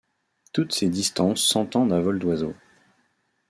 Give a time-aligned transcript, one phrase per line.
[0.51, 2.55] Toutes ces distances s'entendent à vol d'oiseau.